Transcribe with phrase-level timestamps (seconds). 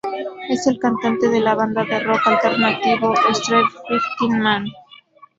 [0.49, 4.65] Es el cantante de la banda de rock alternativo Street Fighting Man.